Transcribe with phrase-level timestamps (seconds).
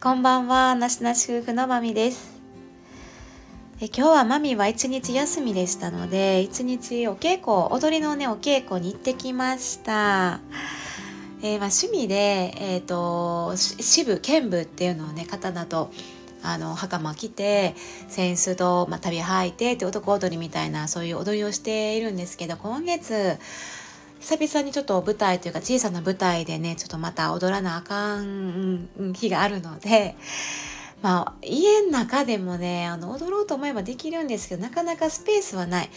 [0.00, 2.40] こんばんは、なしなし夫婦のまみです。
[3.80, 10.38] え今日はマミは一日休みでしたので、一日お稽古、踊りのね、お稽古に行ってきました。
[11.42, 15.90] えーまあ、趣味で、えっ、と、支部、剣部っていうのをね、刀と、
[16.44, 17.74] あの、袴着て、
[18.06, 23.36] 扇子と、まあ、旅履いて、って男踊りみたいな、そういう踊りをしているんですけど、今月、
[24.20, 30.16] 久々にちょっと舞台というか小さな舞台でねちょっとまた踊らなあかん日があるので
[31.02, 35.90] まあ家の中でもねあの踊ろうと思えばできるんですけどなかなかスペースはない。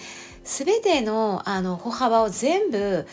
[0.43, 3.07] 全てのあの歩幅を全部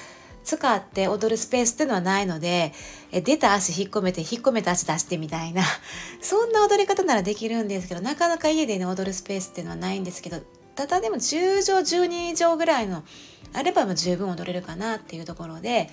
[0.45, 2.73] 使って踊るスペースっていうのはないので
[3.13, 5.63] 出た足引っ込めて引っ込めた足出してみたいな。
[6.23, 10.41] そんな踊り方ならできるんですけどなかなか家でね踊るスペースっていうのはないんですけど
[10.79, 13.03] ただでも10畳12畳ぐらいの
[13.53, 15.91] あればもう十分踊れるかなっていうところで。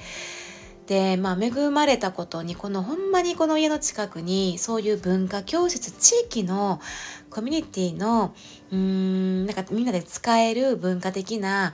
[0.85, 6.79] でまあ恵まれたことにこのほんまにこの家の近くにそういう文化教室地域の
[7.31, 8.35] コミュニティの
[8.71, 11.73] うーんなんかみんなで使える文化的な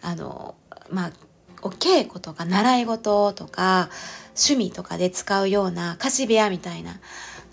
[0.00, 0.54] あの
[0.90, 1.12] まあ
[1.60, 3.90] お稽古とか習い事とか
[4.28, 6.98] 趣味とかで使うような貸し部屋みたいな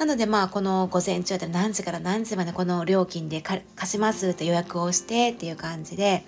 [0.03, 6.25] なのでまあこの午前中だったら何時から何時までこの料金で貸しますって予約をしてっていう感じで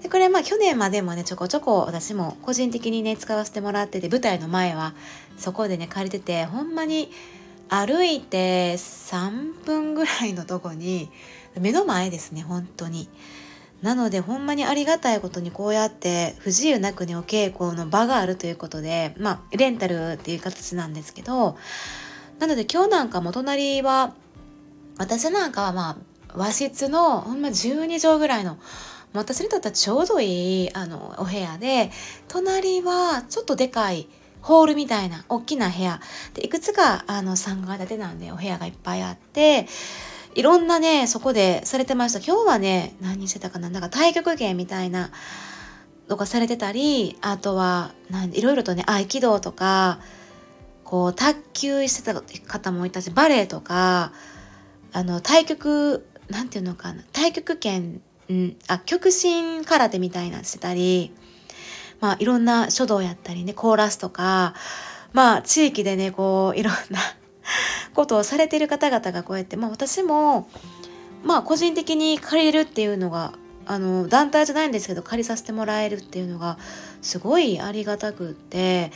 [0.00, 4.94] でこれまあ去年までもねちょこちょこ私も個人的にね使わせてもらってて舞台の前は
[5.36, 7.10] そこでね借りててほんまに
[7.68, 11.10] 歩いて3分ぐらいのとこに
[11.58, 13.08] 目の前ですね本当に。
[13.82, 21.58] なのでほんまにありがたいことにこうやって不自由なくねお稽古の場があるということでまあレンタルっていう形なんですけど
[22.38, 24.14] なので今日なんかも隣は
[24.98, 25.96] 私なんかはまあ
[26.34, 28.58] 和室のほんま12畳ぐらいの
[29.12, 31.90] 私にとってはちょうどいいあのお部屋で
[32.28, 34.08] 隣はちょっとでかい
[34.40, 36.00] ホールみたいな大きな部屋。
[36.34, 39.66] でいくつかあの3階建てなんでお部屋がいっぱいあって
[40.34, 45.10] いろんなねそこでされてました今日はね何してたかななんか太極拳みたいな
[46.08, 50.00] とかされてたりあとはなんいろいろとね合気道とか
[50.84, 54.12] こう卓球してた方もいたしバレエとか
[54.92, 61.12] あの太極なんていうのかな太極拳うん、あ極真空手みたいなのしてたり、
[62.00, 64.54] まあ、いろんな書道やったりねコーラスとか
[65.12, 67.00] まあ地域でねこういろんな
[67.92, 70.48] ことをされている方々がこうやって、まあ、私も
[71.22, 73.34] まあ個人的に借りるっていうのが
[73.66, 76.58] あの団体じゃないんですけど借りさせてもらえるっていうのが
[77.02, 78.90] すごいありがたくって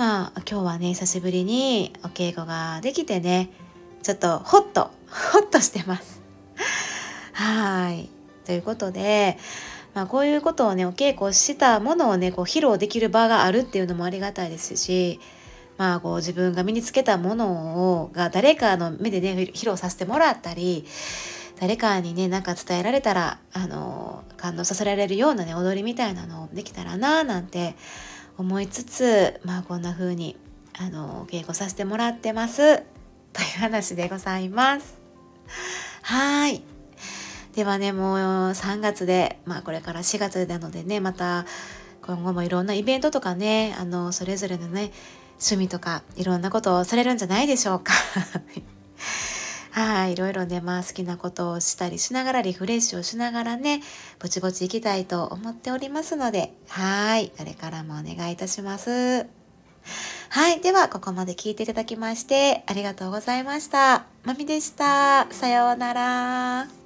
[0.00, 3.50] まあ今日はね久しぶりにお稽古ができてね
[4.02, 6.22] ちょっとホッとホッとしてます。
[7.34, 8.08] はい
[8.46, 9.36] ということで、
[9.92, 15.20] まあ、こういうことをねお稽古したものをねこう披露できる場があるっていうのもありがたいですし、
[15.76, 20.86] まあ、こう自分が身につけたものをが誰かの目でね披露させてもらったり
[21.60, 27.74] 誰かにねなんか伝えられたらあの感動させられるようなね踊りみたいなのをできたらななんて
[28.40, 30.34] 思いつつまあこんな風に
[30.78, 32.78] あの稽古させてもらってます
[33.34, 34.98] という話でございます。
[36.00, 36.62] はい
[37.54, 41.44] ではねもう3月でまあこれから4月なのでねまた
[42.00, 44.90] 今後もいろんなイベントとかねあのそれぞれのね
[45.32, 47.92] 趣味とかいろんなことをされるんじゃないでしょうか。
[49.70, 53.82] はい、いろいろね、まあ好きなことをしたりしながらリフレッシュをしながらね、
[54.18, 59.26] ぼちぼち行きたいと思っておりますので、はい、これからもお願いいたします。
[60.28, 64.06] はい、ではここまで聞いていただきましてありがとうございました。
[64.24, 65.26] まみでした。
[65.30, 66.79] さようなら。